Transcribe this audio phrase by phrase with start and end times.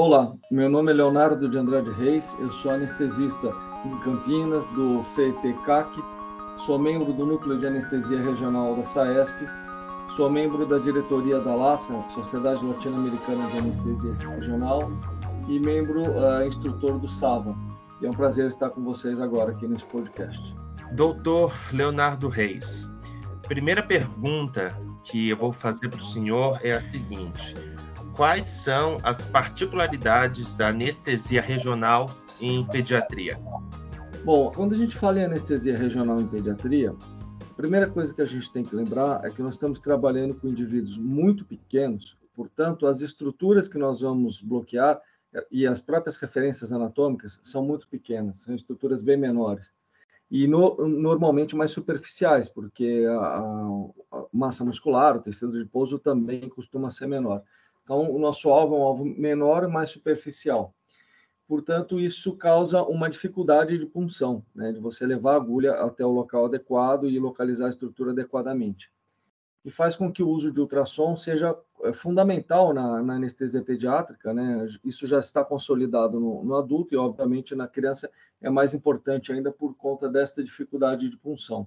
[0.00, 3.52] olá, meu nome é Leonardo de Andrade Reis, eu sou anestesista
[3.84, 5.90] em Campinas, do CET-CAC,
[6.64, 9.46] sou membro do Núcleo de Anestesia Regional da SAESP,
[10.16, 14.90] sou membro da diretoria da LASCA, Sociedade Latino-Americana de Anestesia Regional,
[15.46, 17.54] e membro uh, instrutor do SAVA.
[18.00, 20.40] E é um prazer estar com vocês agora aqui nesse podcast.
[20.92, 22.88] Doutor Leonardo Reis,
[23.46, 24.74] primeira pergunta
[25.04, 27.54] que eu vou fazer para o senhor é a seguinte:
[28.20, 32.04] quais são as particularidades da anestesia regional
[32.38, 33.38] em pediatria?
[34.22, 36.94] Bom, quando a gente fala em anestesia regional em pediatria,
[37.40, 40.48] a primeira coisa que a gente tem que lembrar é que nós estamos trabalhando com
[40.48, 45.00] indivíduos muito pequenos, portanto, as estruturas que nós vamos bloquear
[45.50, 49.72] e as próprias referências anatômicas são muito pequenas, são estruturas bem menores.
[50.30, 53.38] E no, normalmente mais superficiais, porque a,
[54.12, 57.42] a, massa muscular, o tecido de pouso também costuma ser menor.
[57.90, 60.72] Então, o nosso alvo é um alvo menor, mais superficial.
[61.48, 66.12] Portanto, isso causa uma dificuldade de punção, né, de você levar a agulha até o
[66.12, 68.92] local adequado e localizar a estrutura adequadamente.
[69.64, 74.32] E faz com que o uso de ultrassom seja é, fundamental na, na anestesia pediátrica,
[74.32, 74.68] né?
[74.84, 78.08] Isso já está consolidado no, no, adulto e, obviamente, na criança
[78.40, 81.66] é mais importante ainda por conta desta dificuldade de punção.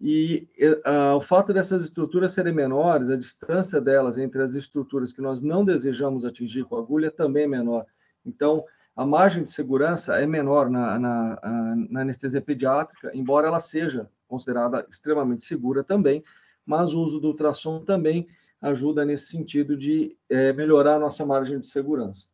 [0.00, 0.48] E
[0.86, 5.42] uh, o fato dessas estruturas serem menores, a distância delas entre as estruturas que nós
[5.42, 7.84] não desejamos atingir com a agulha também é menor.
[8.24, 8.64] Então,
[8.96, 14.86] a margem de segurança é menor na, na, na anestesia pediátrica, embora ela seja considerada
[14.88, 16.24] extremamente segura também,
[16.64, 18.26] mas o uso do ultrassom também
[18.60, 22.28] ajuda nesse sentido de é, melhorar a nossa margem de segurança.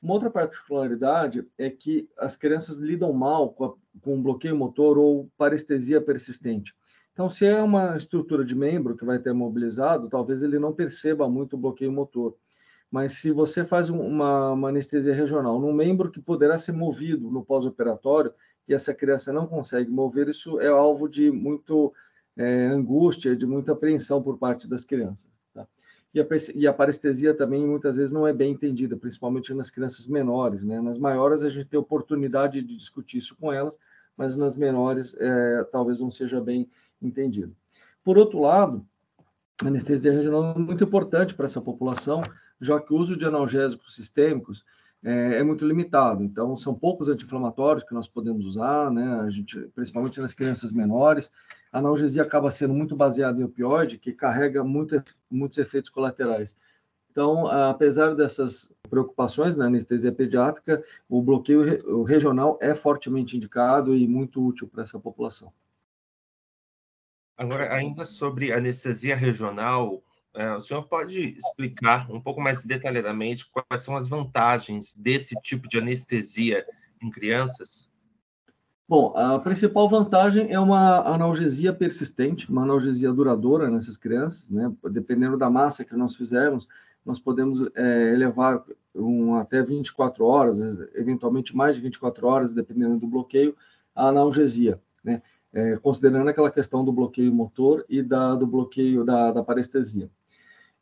[0.00, 5.28] Uma outra particularidade é que as crianças lidam mal com, a, com bloqueio motor ou
[5.36, 6.74] parestesia persistente.
[7.12, 11.28] Então, se é uma estrutura de membro que vai ter mobilizado, talvez ele não perceba
[11.28, 12.36] muito o bloqueio motor.
[12.88, 17.44] Mas se você faz uma, uma anestesia regional num membro que poderá ser movido no
[17.44, 18.32] pós-operatório
[18.68, 21.92] e essa criança não consegue mover, isso é alvo de muito
[22.36, 25.28] é, angústia, de muita apreensão por parte das crianças.
[26.14, 30.06] E, a, e a parestesia também muitas vezes não é bem entendida, principalmente nas crianças
[30.06, 30.64] menores.
[30.64, 30.80] Né?
[30.80, 33.78] Nas maiores a gente tem oportunidade de discutir isso com elas,
[34.16, 36.68] mas nas menores é, talvez não seja bem
[37.00, 37.54] entendido.
[38.02, 38.86] Por outro lado,
[39.62, 42.22] a anestesia regional é muito importante para essa população,
[42.60, 44.64] já que o uso de analgésicos sistêmicos
[45.04, 46.22] é, é muito limitado.
[46.22, 49.20] Então, são poucos anti-inflamatórios que nós podemos usar, né?
[49.20, 51.30] A gente, principalmente nas crianças menores.
[51.72, 56.56] A analgesia acaba sendo muito baseada em opioide, que carrega muito, muitos efeitos colaterais.
[57.10, 64.44] Então, apesar dessas preocupações na anestesia pediátrica, o bloqueio regional é fortemente indicado e muito
[64.44, 65.52] útil para essa população.
[67.36, 70.02] Agora, ainda sobre anestesia regional,
[70.38, 75.68] é, o senhor pode explicar um pouco mais detalhadamente quais são as vantagens desse tipo
[75.68, 76.64] de anestesia
[77.02, 77.90] em crianças?
[78.88, 84.72] Bom, a principal vantagem é uma analgesia persistente, uma analgesia duradoura nessas crianças, né?
[84.88, 86.68] Dependendo da massa que nós fizermos,
[87.04, 90.60] nós podemos é, elevar um, até 24 horas,
[90.94, 93.56] eventualmente mais de 24 horas, dependendo do bloqueio,
[93.92, 95.20] a analgesia, né?
[95.52, 100.08] É, considerando aquela questão do bloqueio motor e da, do bloqueio da, da parestesia.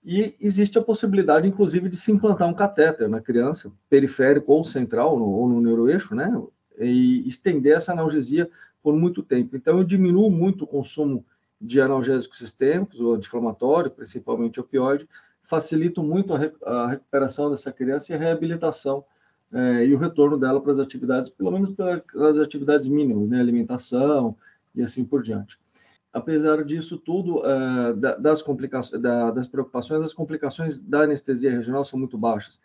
[0.08, 5.18] E existe a possibilidade, inclusive, de se implantar um catéter na criança, periférico ou central,
[5.18, 6.30] no, ou no neuroeixo, né?
[6.78, 8.48] E estender essa analgesia
[8.80, 9.56] por muito tempo.
[9.56, 11.26] Então, eu diminuo muito o consumo
[11.60, 15.08] de analgésicos sistêmicos, ou anti-inflamatório, principalmente opioide,
[15.42, 19.04] facilito muito a, a, recuperação dessa criança e a reabilitação
[19.52, 23.40] é, e o retorno dela para as atividades, pelo menos para as atividades mínimas, né?
[23.40, 24.36] Alimentação
[24.72, 25.58] e assim por diante
[26.16, 31.98] apesar disso tudo, uh, das complicações, da, das preocupações, as complicações da anestesia regional são
[31.98, 32.60] muito baixas.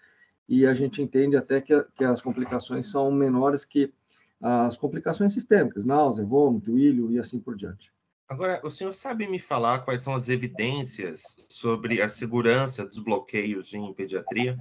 [0.48, 3.94] E a gente entende até que, que as complicações são menores que
[4.42, 7.94] as complicações sistêmicas, náusea, vômito, ilho e assim por diante.
[8.28, 13.72] Agora, o senhor sabe me falar quais são as evidências sobre a segurança dos bloqueios
[13.74, 14.58] em pediatria?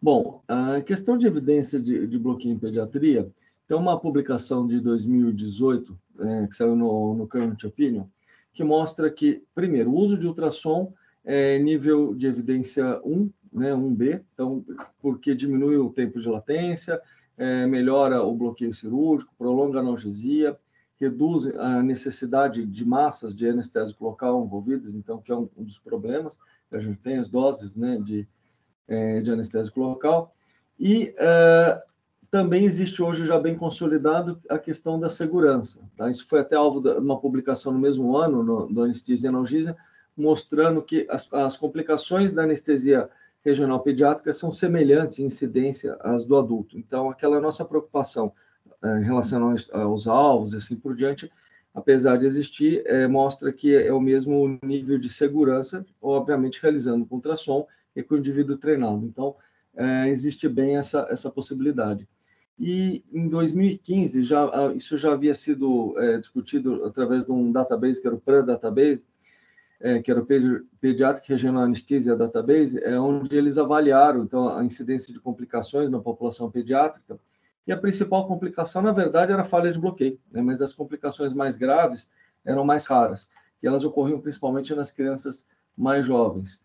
[0.00, 3.30] Bom, a questão de evidência de, de bloqueio em pediatria,
[3.72, 8.04] tem uma publicação de 2018 é, que saiu no, no Current Opinion,
[8.52, 10.92] que mostra que, primeiro, o uso de ultrassom
[11.24, 14.62] é nível de evidência 1, né, 1B, então,
[15.00, 17.00] porque diminui o tempo de latência,
[17.38, 20.54] é, melhora o bloqueio cirúrgico, prolonga a analgesia,
[21.00, 25.78] reduz a necessidade de massas de anestésico local envolvidas, então, que é um, um dos
[25.78, 26.38] problemas,
[26.70, 28.28] a gente tem as doses né, de,
[28.86, 30.34] é, de anestésico local,
[30.78, 31.91] e uh,
[32.32, 35.80] também existe hoje já bem consolidado a questão da segurança.
[35.98, 36.10] Tá?
[36.10, 39.76] Isso foi até alvo de uma publicação no mesmo ano, no, do Anestesia e Analgesia,
[40.16, 43.10] mostrando que as, as, complicações da anestesia
[43.44, 46.78] regional pediátrica são semelhantes em incidência às do adulto.
[46.78, 48.32] Então, aquela nossa preocupação
[48.82, 51.30] é, em relação aos, aos alvos e assim por diante,
[51.74, 57.16] apesar de existir, é, mostra que é o mesmo nível de segurança, obviamente realizando com
[57.16, 59.04] ultrassom e com o indivíduo treinado.
[59.04, 59.36] Então,
[59.76, 62.08] é, existe bem essa, essa possibilidade.
[62.58, 68.06] E em 2015, já, isso já havia sido é, discutido através de um database, que
[68.06, 69.04] era o PRAN Database,
[69.80, 70.26] é, que era o
[70.80, 76.50] Pediatric Regional Anesthesia Database, é onde eles avaliaram então, a incidência de complicações na população
[76.50, 77.18] pediátrica,
[77.66, 80.40] e a principal complicação, na verdade, era falha de bloqueio, né?
[80.40, 82.08] mas as complicações mais graves
[82.44, 83.28] eram mais raras,
[83.62, 85.46] e elas ocorriam principalmente nas crianças
[85.76, 86.62] mais jovens.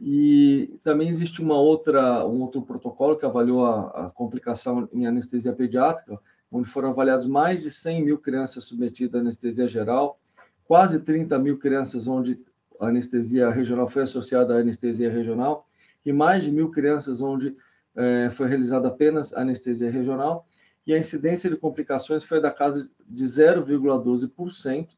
[0.00, 5.52] E também existe uma outra, um outro protocolo que avaliou a, a complicação em anestesia
[5.52, 6.18] pediátrica,
[6.50, 10.20] onde foram avaliadas mais de 100 mil crianças submetidas à anestesia geral,
[10.66, 12.38] quase 30 mil crianças onde
[12.80, 15.66] a anestesia regional foi associada à anestesia regional,
[16.06, 17.56] e mais de mil crianças onde
[17.96, 20.46] é, foi realizada apenas anestesia regional.
[20.86, 24.88] E a incidência de complicações foi da casa de 0,12%,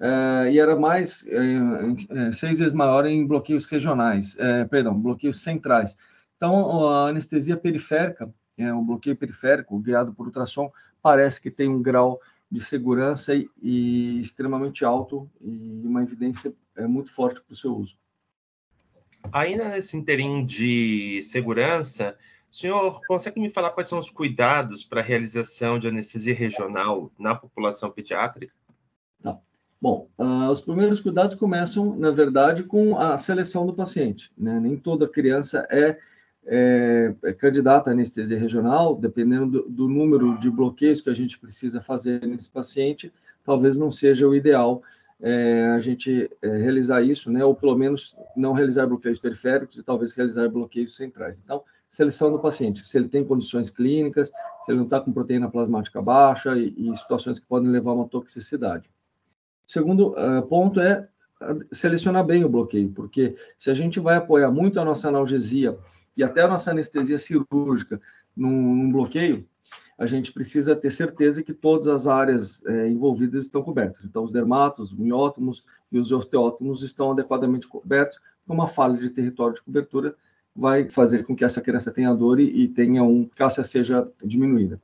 [0.00, 4.36] é, e era mais, é, é, seis vezes maior em bloqueios regionais,
[4.70, 5.96] perdão, bloqueios centrais.
[6.36, 10.70] Então, a anestesia periférica, é, o bloqueio periférico guiado por ultrassom,
[11.02, 16.86] parece que tem um grau de segurança e, e extremamente alto e uma evidência é,
[16.86, 17.96] muito forte para o seu uso.
[19.32, 22.16] Ainda nesse interim de segurança,
[22.50, 27.12] o senhor consegue me falar quais são os cuidados para a realização de anestesia regional
[27.18, 28.54] na população pediátrica?
[29.80, 34.30] Bom, uh, os primeiros cuidados começam, na verdade, com a seleção do paciente.
[34.36, 34.58] Né?
[34.58, 35.96] Nem toda criança é,
[36.46, 41.38] é, é candidata à anestesia regional, dependendo do, do, número de bloqueios que a gente
[41.38, 43.12] precisa fazer nesse paciente,
[43.44, 44.82] talvez não seja o ideal
[45.20, 47.44] é, a gente é, realizar isso, né?
[47.44, 51.40] ou pelo menos não realizar bloqueios periféricos e talvez realizar bloqueios centrais.
[51.42, 55.50] Então, seleção do paciente, se ele tem condições clínicas, se ele não está com proteína
[55.50, 58.88] plasmática baixa e, e, situações que podem levar a uma toxicidade.
[59.68, 61.06] Segundo uh, ponto é
[61.70, 65.78] selecionar bem o bloqueio, porque se a gente vai apoiar muito a nossa analgesia
[66.16, 68.00] e até a nossa anestesia cirúrgica
[68.36, 69.46] num, num bloqueio,
[69.96, 74.04] a gente precisa ter certeza que todas as áreas é, envolvidas estão cobertas.
[74.04, 79.54] Então, os dermatos, os miótomos e os osteótomos estão adequadamente cobertos, uma falha de território
[79.54, 80.14] de cobertura
[80.56, 84.80] vai fazer com que essa criança tenha dor e, e tenha um cálcio seja diminuída.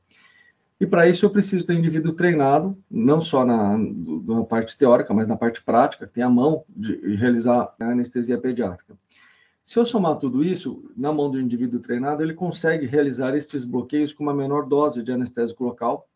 [0.81, 5.15] E para isso eu preciso ter um indivíduo treinado, não só na, na parte teórica,
[5.15, 8.97] mas na parte prática, que tem a mão de realizar a anestesia pediátrica.
[9.65, 14.13] Se eu somar tudo isso, na mão do indivíduo treinado, ele consegue realizar estes bloqueios
[14.13, 16.07] com uma menor dose de anestésico local,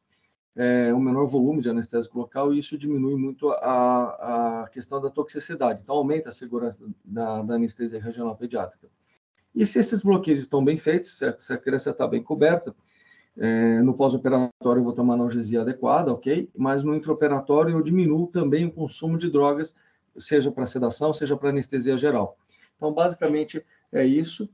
[0.54, 5.08] é, um menor volume de anestésico local, e isso diminui muito a, a questão da
[5.08, 5.80] toxicidade.
[5.82, 8.88] Então, aumenta a segurança da, da anestesia regional pediátrica.
[9.54, 12.74] E se esses bloqueios estão bem feitos, se a, se a criança está bem coberta,
[13.38, 16.50] é, no pós-operatório eu vou tomar analgesia adequada, ok?
[16.56, 19.74] Mas no intraoperatório eu diminuo também o consumo de drogas,
[20.18, 22.36] seja para sedação, seja para anestesia geral.
[22.76, 24.48] Então, basicamente, é isso,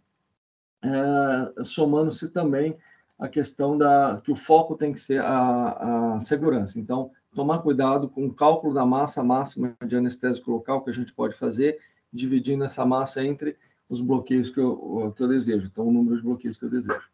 [0.82, 2.76] é, somando-se também
[3.18, 6.78] a questão da que o foco tem que ser a, a segurança.
[6.78, 11.12] Então, tomar cuidado com o cálculo da massa máxima de anestésico local que a gente
[11.14, 11.78] pode fazer,
[12.12, 13.56] dividindo essa massa entre
[13.88, 17.13] os bloqueios que eu, que eu desejo, então o número de bloqueios que eu desejo.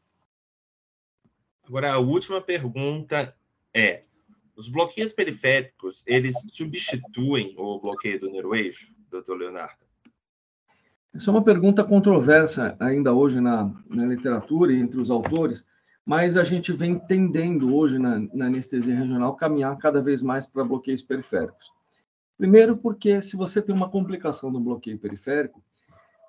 [1.70, 3.32] Agora, a última pergunta
[3.72, 4.03] é:
[4.56, 9.79] os bloqueios periféricos, eles substituem o bloqueio do neuroeixo, doutor Leonardo?
[11.15, 15.65] Essa é uma pergunta controversa ainda hoje na, na literatura e entre os autores,
[16.05, 20.65] mas a gente vem tendendo hoje na, na anestesia regional caminhar cada vez mais para
[20.65, 21.70] bloqueios periféricos.
[22.36, 25.62] Primeiro, porque se você tem uma complicação do bloqueio periférico,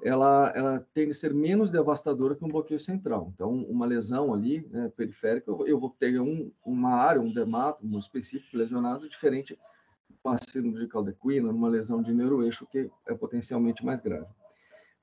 [0.03, 3.31] ela, ela tende a ser menos devastadora que um bloqueio central.
[3.33, 8.57] Então, uma lesão ali, né, periférica, eu vou ter um, uma área, um dermato específico
[8.57, 9.53] lesionado, diferente
[10.09, 14.27] de uma síndrome de caldequina, uma lesão de neuroeixo, que é potencialmente mais grave.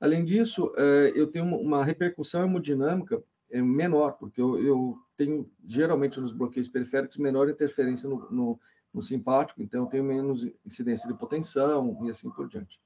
[0.01, 6.21] Além disso, é, eu tenho uma repercussão hemodinâmica é, menor, porque eu, eu tenho, geralmente,
[6.21, 8.61] nos bloqueios periféricos, menor interferência no, no,
[8.93, 12.81] no simpático, então eu tenho menos incidência de hipotensão e assim por diante.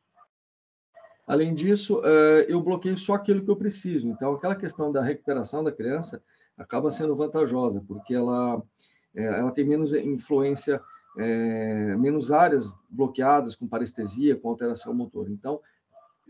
[1.33, 4.07] Além disso, eh, eu bloqueio só aquilo que eu preciso.
[4.07, 6.23] Então, aquela questão da recuperação da criança
[6.59, 8.63] acaba sendo vantajosa, porque ela,
[9.15, 10.79] eh, ela tem menos influência,
[11.17, 15.31] é, menos áreas bloqueadas com parestesia, com alteração motor.
[15.31, 15.59] Então,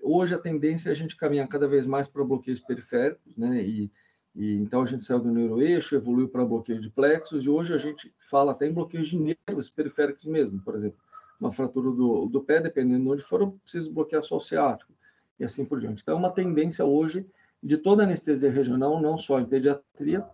[0.01, 3.61] hoje a tendência é a gente caminhar cada vez mais para bloqueios periféricos, né?
[3.61, 3.91] E,
[4.37, 7.79] e então a gente saiu do neuroeixo, evoluiu para bloqueio de plexos, e hoje a
[7.79, 11.01] gente fala até em bloqueios de nervos periféricos mesmo, por exemplo
[11.43, 14.93] uma fratura do, do pé, dependendo de onde for, eu preciso bloquear só o ciático,
[15.41, 16.03] e assim por diante.
[16.03, 17.27] Então, é uma tendência hoje
[17.61, 20.25] de toda anestesia regional, não só em pediatria,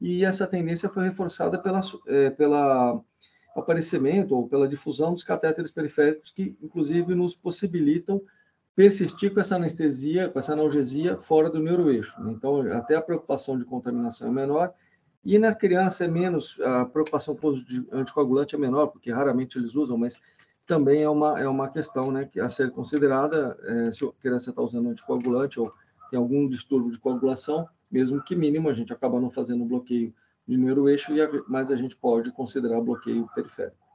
[0.00, 3.00] e essa tendência foi reforçada pela, é, pela
[3.54, 8.20] aparecimento ou pela difusão dos catéteres periféricos, que inclusive nos possibilitam
[8.74, 12.14] persistir com essa anestesia, com essa analgesia fora do neuroeixo.
[12.28, 14.74] Então, até a preocupação de contaminação é menor,
[15.24, 17.54] e na criança é menos, a preocupação com o
[17.90, 20.20] anticoagulante é menor, porque raramente eles usam, mas
[20.66, 24.60] também é uma, é uma questão né, a ser considerada, é, se a criança está
[24.60, 25.72] usando anticoagulante ou
[26.10, 30.12] tem algum distúrbio de coagulação, mesmo que mínimo, a gente acaba não fazendo bloqueio
[30.46, 31.12] de neuroeixo,
[31.48, 33.86] mas a gente pode considerar bloqueio periférico.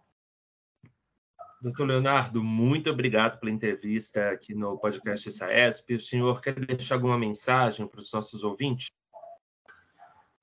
[1.62, 5.96] Doutor Leonardo, muito obrigado pela entrevista aqui no podcast SAESP.
[5.96, 8.88] O senhor quer deixar alguma mensagem para os nossos ouvintes?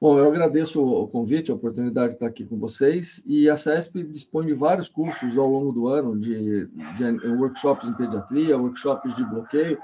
[0.01, 3.21] Bom, eu agradeço o convite, a oportunidade de estar aqui com vocês.
[3.27, 7.93] E a SAESP dispõe de vários cursos ao longo do ano, de, de workshops em
[7.95, 9.77] pediatria, workshops de bloqueio,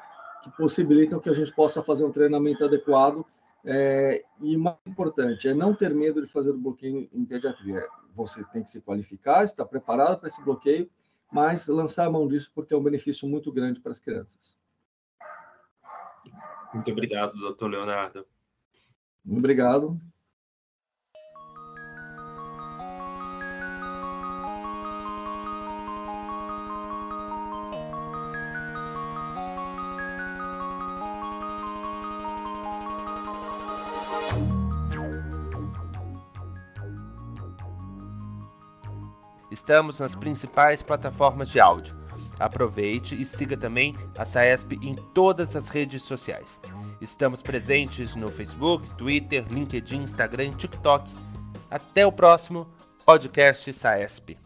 [0.45, 3.27] que possibilitam que a gente possa fazer um treinamento adequado.
[3.65, 7.85] É, e mais importante, é não ter medo de fazer o bloqueio em pediatria.
[8.15, 10.89] Você tem que se qualificar, estar preparado para esse bloqueio,
[11.33, 14.57] mas lançar a mão disso porque é um benefício muito grande para as crianças.
[16.73, 18.25] Muito obrigado, doutor Leonardo.
[19.27, 19.99] Obrigado.
[39.51, 42.04] Estamos nas principais plataformas de áudio.
[42.39, 46.61] Aproveite e siga também a SAESP em todas as redes sociais.
[47.01, 51.11] Estamos presentes no Facebook, Twitter, LinkedIn, Instagram TikTok.
[51.71, 52.69] Até o próximo
[53.05, 54.44] podcast SAESP.